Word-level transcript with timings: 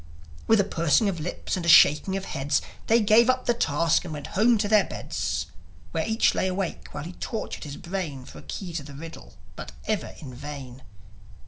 With 0.47 0.59
a 0.59 0.63
pursing 0.63 1.07
of 1.09 1.19
lips 1.19 1.55
and 1.55 1.63
a 1.63 1.69
shaking 1.69 2.17
of 2.17 2.25
heads, 2.25 2.59
They 2.87 3.01
gave 3.01 3.29
up 3.29 3.45
the 3.45 3.53
task 3.53 4.03
and 4.03 4.11
went 4.11 4.25
home 4.33 4.57
to 4.57 4.67
their 4.67 4.83
beds, 4.83 5.45
Where 5.91 6.07
each 6.07 6.33
lay 6.33 6.47
awake 6.47 6.87
while 6.91 7.03
he 7.03 7.13
tortured 7.13 7.65
his 7.65 7.77
brain 7.77 8.25
For 8.25 8.39
a 8.39 8.41
key 8.41 8.73
to 8.73 8.81
the 8.81 8.93
riddle, 8.95 9.35
but 9.55 9.73
ever 9.85 10.15
in 10.17 10.33
vain 10.33 10.81